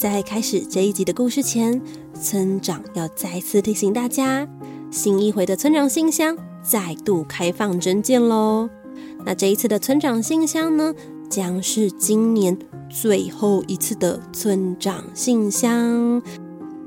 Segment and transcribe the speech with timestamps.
[0.00, 1.78] 在开始这一集的故事前，
[2.18, 4.48] 村长要再次提醒大家，
[4.90, 8.70] 新一回的村长信箱再度开放征件喽。
[9.26, 10.94] 那这一次的村长信箱呢，
[11.28, 12.58] 将是今年
[12.88, 16.22] 最后一次的村长信箱，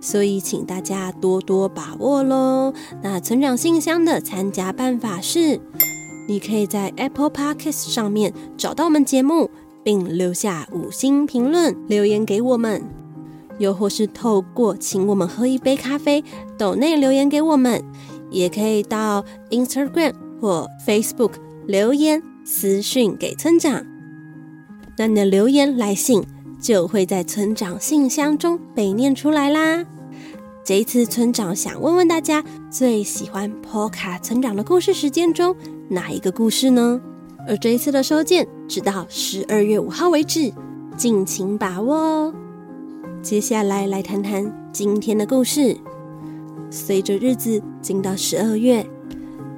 [0.02, 2.74] 所以请大家多多把握喽。
[3.04, 5.62] 那村长信箱的参加办法是，
[6.28, 9.52] 你可以在 Apple Podcast 上面找到我们节目，
[9.84, 13.03] 并留下五星评论留言给我们。
[13.60, 16.24] 又或是透过请我们喝一杯咖啡，
[16.58, 17.84] 抖内留言给我们，
[18.30, 21.34] 也可以到 Instagram 或 Facebook
[21.66, 23.86] 留言私讯给村长。
[24.98, 26.24] 那你的留言来信
[26.62, 29.86] 就会在村长信箱中被念出来啦。
[30.64, 35.56] 这一次村长想问问大家，最喜欢波卡村长的故事时间中
[35.90, 37.02] 哪一个故事呢？
[37.46, 40.54] 而这一次的收件直到十二月五号为止，
[40.96, 42.34] 敬请把握哦。
[43.24, 45.78] 接下来来谈谈今天的故事。
[46.70, 48.86] 随着日子进到十二月，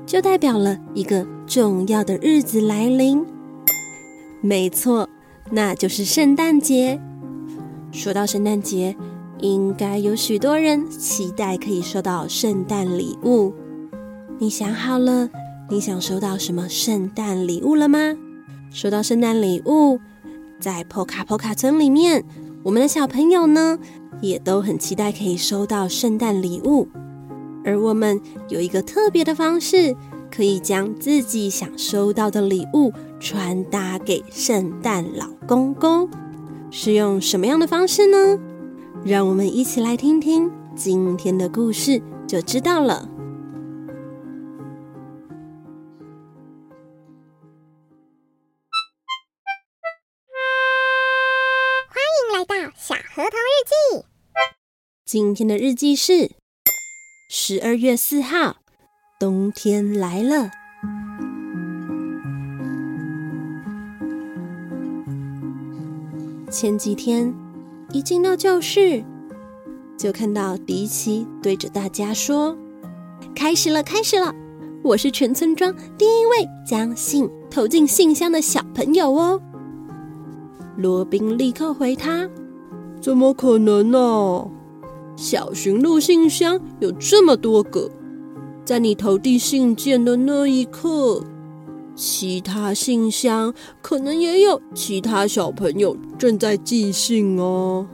[0.05, 3.25] 就代表了一个重要的日子来临。
[4.39, 5.09] 没错，
[5.49, 7.01] 那就是圣诞节。
[7.91, 8.95] 说到圣诞节，
[9.39, 13.51] 应该有许多人期待可以收到圣诞礼物。
[14.37, 15.27] 你想好了，
[15.71, 18.15] 你想收到什么圣诞礼物了吗？
[18.69, 19.99] 说到圣诞礼物，
[20.59, 22.23] 在波卡波卡村里面。
[22.65, 23.77] 我们的小朋友呢，
[24.21, 26.87] 也都很期待可以收到圣诞礼物，
[27.63, 29.95] 而我们有一个特别的方式，
[30.35, 36.09] 可以将自己想收到的礼物传达给圣诞老公公，
[36.71, 38.39] 是用什么样的方式呢？
[39.03, 43.07] 让我们一起来听听今天的故事，就知道了。
[55.05, 56.31] 今天的日记是
[57.29, 58.55] 十二月四号，
[59.19, 60.49] 冬天来了。
[66.49, 67.31] 前几天
[67.91, 69.05] 一进到教室，
[69.95, 72.57] 就看到迪奇对着大家说
[73.35, 74.33] ：“开始了，开始了！
[74.81, 79.39] 我是全村庄第一位将信投进信箱的小朋友哦。”
[80.77, 82.27] 罗宾立刻回他
[82.99, 84.49] ：“怎么可能呢？”
[85.15, 87.89] 小驯鹿信箱有这么多个，
[88.63, 91.23] 在你投递信件的那一刻，
[91.95, 97.87] 其他信箱可能也有其他小朋友正在寄信哦。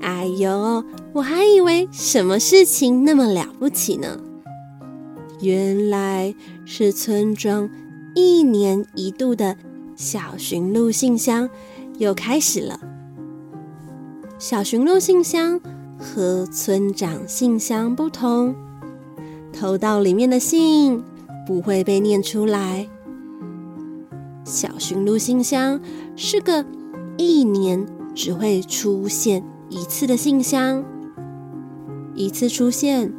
[0.00, 4.18] 哎呦，我还以为什么事情那么了不起呢，
[5.40, 6.34] 原来
[6.64, 7.70] 是村庄
[8.14, 9.56] 一年一度的
[9.96, 11.48] 小驯鹿信箱
[11.98, 12.78] 又开始了。
[14.42, 15.60] 小驯鹿信箱
[15.96, 18.52] 和村长信箱不同，
[19.52, 21.00] 投到里面的信
[21.46, 22.88] 不会被念出来。
[24.44, 25.80] 小驯鹿信箱
[26.16, 26.66] 是个
[27.16, 27.86] 一年
[28.16, 30.84] 只会出现一次的信箱，
[32.16, 33.12] 一次出现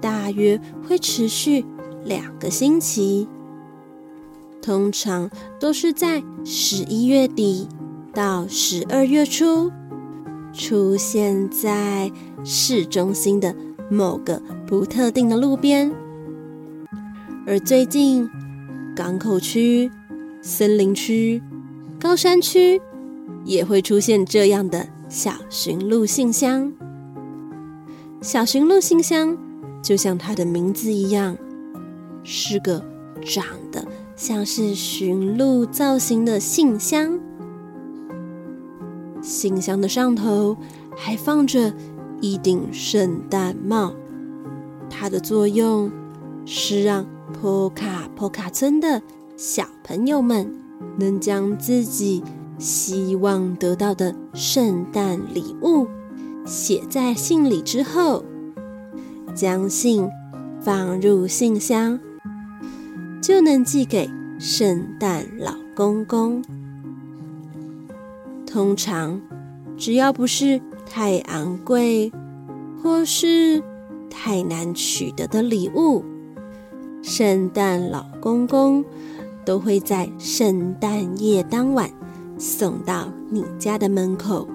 [0.00, 0.58] 大约
[0.88, 1.62] 会持续
[2.06, 3.28] 两个星期，
[4.62, 7.68] 通常都是在十一月底
[8.14, 9.70] 到十二月初。
[10.52, 12.10] 出现在
[12.44, 13.54] 市中心的
[13.88, 15.92] 某个不特定的路边，
[17.46, 18.28] 而最近
[18.96, 19.90] 港口区、
[20.42, 21.42] 森林区、
[22.00, 22.80] 高山区
[23.44, 26.72] 也会出现这样的小驯鹿信箱。
[28.20, 29.36] 小驯鹿信箱
[29.82, 31.36] 就像它的名字一样，
[32.24, 32.84] 是个
[33.24, 33.86] 长得
[34.16, 37.19] 像是驯鹿造型的信箱。
[39.30, 40.56] 信箱的上头
[40.96, 41.72] 还放着
[42.20, 43.94] 一顶圣诞帽，
[44.90, 45.88] 它的作用
[46.44, 47.06] 是让
[47.40, 49.00] 波卡波卡村的
[49.36, 50.52] 小朋友们
[50.98, 52.24] 能将自己
[52.58, 55.86] 希望得到的圣诞礼物
[56.44, 58.24] 写在信里之后，
[59.32, 60.08] 将信
[60.60, 62.00] 放入信箱，
[63.22, 64.10] 就能寄给
[64.40, 66.42] 圣诞老公公。
[68.52, 69.20] 通常，
[69.76, 72.10] 只要不是太昂贵
[72.82, 73.62] 或是
[74.10, 76.04] 太难取得的礼物，
[77.00, 78.84] 圣诞老公公
[79.44, 81.88] 都会在圣诞夜当晚
[82.38, 84.48] 送到你家的门口。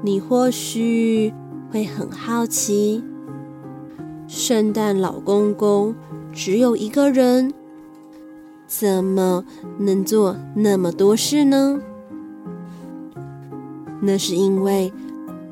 [0.00, 1.30] 你或许
[1.70, 3.04] 会很好奇，
[4.26, 5.94] 圣诞老公公
[6.32, 7.52] 只有一个人，
[8.66, 9.44] 怎么
[9.78, 11.78] 能做那么多事呢？
[14.00, 14.92] 那是因为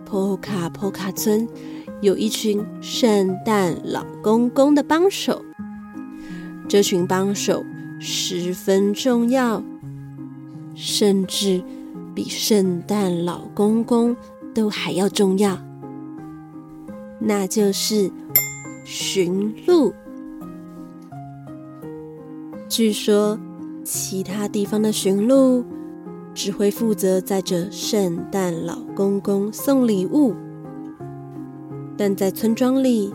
[0.04, 1.46] 波卡波卡村
[2.00, 5.44] 有一群圣诞老公公的帮手，
[6.68, 7.64] 这群帮手
[8.00, 9.62] 十分重要，
[10.74, 11.62] 甚至
[12.14, 14.16] 比圣诞老公公
[14.54, 15.58] 都还要重要，
[17.20, 18.10] 那就是
[18.84, 19.92] 驯鹿。
[22.68, 23.38] 据说，
[23.82, 25.64] 其他地方的驯鹿
[26.38, 30.36] 只会负责载着圣诞老公公送礼物，
[31.96, 33.12] 但在村庄里，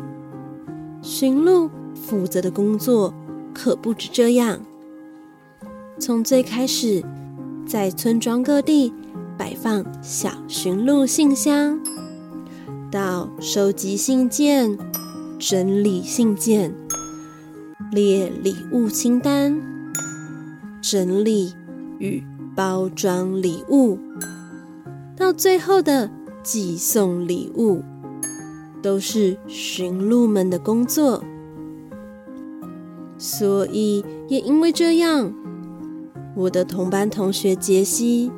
[1.02, 3.14] 驯鹿负责的工作
[3.54, 4.60] 可不止这样。
[5.98, 7.02] 从最开始，
[7.66, 8.92] 在村庄各地
[9.38, 11.80] 摆放小驯鹿信箱，
[12.92, 14.78] 到收集信件、
[15.40, 16.76] 整理信件。
[17.94, 19.62] 列礼物清单，
[20.82, 21.54] 整理
[22.00, 22.22] 与
[22.56, 23.98] 包装礼物，
[25.18, 26.10] 到最后的
[26.44, 27.82] 寄送礼物，
[28.82, 31.24] 都是驯鹿们的工作。
[33.18, 35.34] 所以也因为这样，
[36.36, 38.32] 我的同班同学杰西，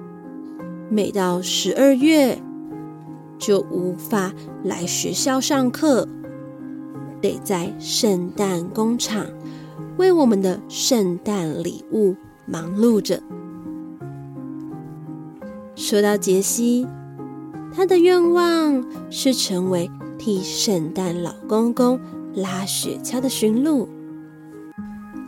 [0.89, 2.41] 每到十二月
[3.37, 4.31] 就无法
[4.63, 6.07] 来学校上课，
[7.19, 9.25] 得在圣诞工厂。
[9.97, 12.15] 为我们的圣诞礼物
[12.45, 13.21] 忙碌着。
[15.87, 16.87] 说到杰西，
[17.71, 19.87] 他的愿望是成为
[20.17, 21.99] 替圣诞老公公
[22.33, 23.87] 拉雪橇的驯鹿。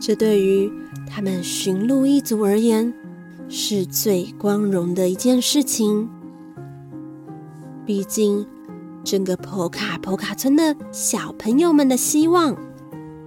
[0.00, 0.68] 这对于
[1.06, 2.92] 他们驯鹿一族而言，
[3.48, 6.08] 是最光荣的一件事情。
[7.86, 8.44] 毕竟，
[9.04, 12.56] 整个普卡普卡村的小朋友们的希望。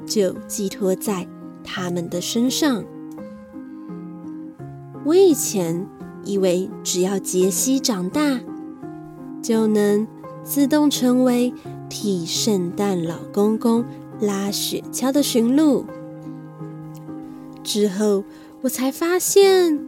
[0.06, 1.26] 就寄托在
[1.64, 2.84] 他们的身上。
[5.06, 5.88] 我以前
[6.24, 8.40] 以为，只要杰西长大，
[9.42, 10.08] 就能
[10.44, 11.54] 自动成为
[11.90, 13.84] 替圣诞老公公
[14.20, 15.86] 拉雪橇的驯鹿。
[17.64, 18.24] 之后，
[18.62, 19.80] 我才发现，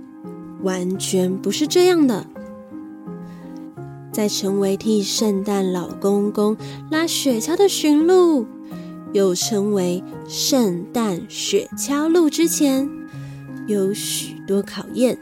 [0.61, 2.25] 完全不是这样的。
[4.11, 6.55] 在成为替圣诞老公公
[6.91, 8.45] 拉雪橇的驯鹿，
[9.11, 12.87] 又称为圣诞雪橇鹿之前，
[13.65, 15.17] 有许多考验。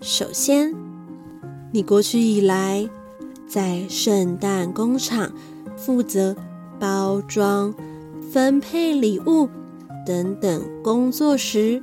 [0.00, 0.72] 首先，
[1.72, 2.88] 你过去以来
[3.48, 5.32] 在圣诞工厂
[5.76, 6.36] 负责
[6.78, 7.74] 包装、
[8.30, 9.48] 分配礼物
[10.06, 11.82] 等等工作时，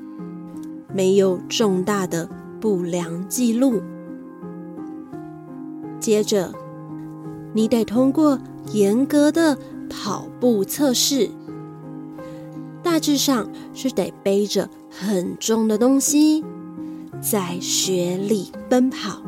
[0.94, 2.30] 没有重大的
[2.62, 3.82] 不良记录。
[6.00, 6.54] 接着，
[7.54, 8.40] 你得通过
[8.72, 9.58] 严格的
[9.90, 11.30] 跑步测试，
[12.82, 16.46] 大致上是得背着很重的东西，
[17.28, 19.20] 在雪里奔跑。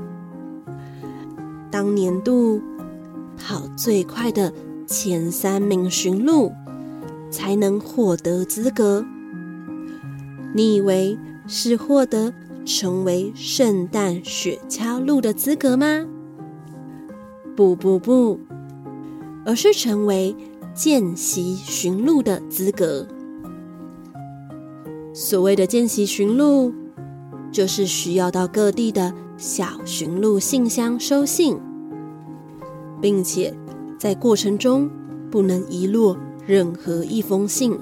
[1.72, 2.62] 当年度
[3.36, 4.54] 跑最快的
[4.86, 6.52] 前三名驯鹿，
[7.32, 9.04] 才能获得资格。
[10.54, 12.32] 你以为是获得
[12.64, 16.06] 成为圣诞雪橇鹿的资格吗？
[17.56, 18.40] 不不不。
[19.44, 20.36] 而是成为
[20.76, 23.08] 见习驯鹿的资格。
[25.14, 26.72] 所谓的见习驯鹿，
[27.58, 31.58] 就是需要到各地的小驯鹿信箱收信，
[33.02, 33.52] 并且
[33.98, 34.88] 在过程中
[35.32, 37.76] 不能遗落任何一封信。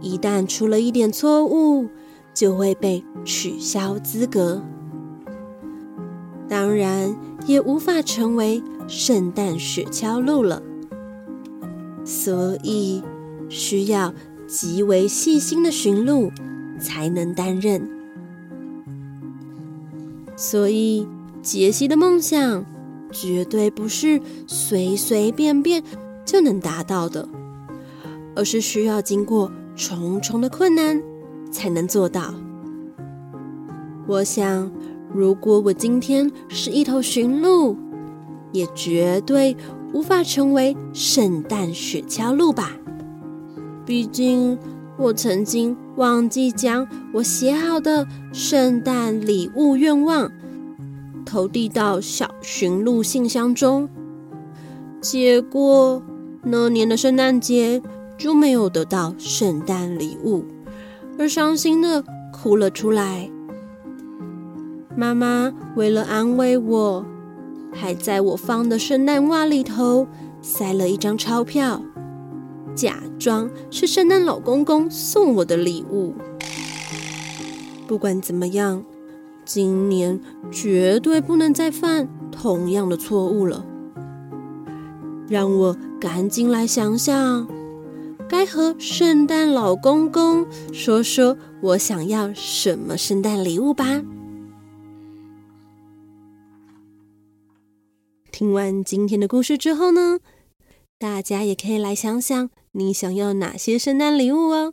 [0.00, 1.88] 一旦出了一点错误，
[2.32, 4.62] 就会被取消资格。
[6.48, 7.16] 当然，
[7.48, 8.62] 也无法成为。
[8.86, 10.62] 圣诞雪橇鹿了，
[12.04, 13.02] 所以
[13.48, 14.14] 需要
[14.46, 16.30] 极为细心的驯鹿
[16.78, 17.91] 才能担任。
[20.42, 21.06] 所以
[21.40, 22.64] 杰西的梦想
[23.12, 25.84] 绝对不是随随便便
[26.24, 27.28] 就能达到的，
[28.34, 31.00] 而是需要经过重重的困难
[31.52, 32.34] 才能做到。
[34.08, 34.68] 我想，
[35.14, 37.76] 如果我今天是一头驯鹿，
[38.50, 39.56] 也绝对
[39.92, 42.72] 无法成为圣诞雪橇鹿吧？
[43.86, 44.58] 毕竟
[44.98, 50.32] 我曾经忘记将我写好的圣诞礼物愿望
[51.24, 53.88] 投递到小驯鹿信箱中，
[55.00, 56.02] 结果
[56.42, 57.80] 那年的圣诞节
[58.18, 60.44] 就没有得到圣诞礼物，
[61.20, 63.30] 而伤心的哭了出来。
[64.96, 67.06] 妈妈为了安慰我，
[67.72, 70.08] 还在我放的圣诞袜里头
[70.40, 71.80] 塞了一张钞票。
[72.74, 76.14] 假装是圣诞老公公送我的礼物。
[77.86, 78.84] 不管怎么样，
[79.44, 83.66] 今年绝对不能再犯同样的错误了。
[85.28, 87.48] 让我赶紧来想想，
[88.28, 94.02] 该和圣诞老公公说说我想要什么圣诞礼物吧。
[98.30, 100.18] 听完今天的故事之后呢，
[100.98, 102.50] 大家也可以来想想。
[102.74, 104.72] 你想要哪些圣诞礼物哦？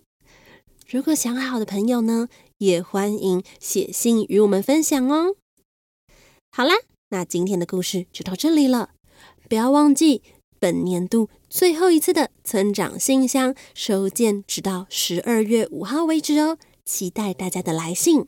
[0.87, 2.29] 如果想好的朋友呢，
[2.59, 5.35] 也欢迎写信与我们分享哦。
[6.49, 6.75] 好啦，
[7.09, 8.91] 那今天的故事就到这里了。
[9.49, 10.23] 不要忘记，
[10.61, 16.57] 本年度最后一次的村长信箱收件，直到十二月五号为止哦。
[16.85, 18.27] 期待大家的来信。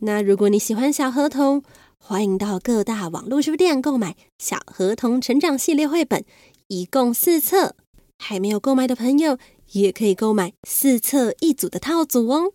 [0.00, 1.62] 那如果你喜欢小河童，
[1.96, 6.20] 欢迎到各大网络书店购买《小河童成长系列绘本》，
[6.66, 7.76] 一共四册。
[8.18, 9.38] 还没有购买的朋友，
[9.72, 12.52] 也可以购买四册一组的套组哦。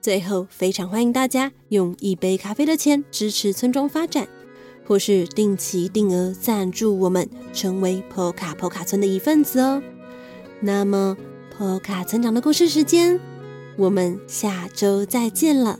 [0.00, 4.26] 最后，非常欢迎大家用一杯咖啡的钱支持村庄发展，
[4.86, 9.82] 或是定期定额赞助我们，成为波卡波卡村的一份子哦。
[10.60, 11.16] 那么，
[11.56, 13.20] 波卡村长的故事时间，
[13.76, 15.78] 我们下周再见了。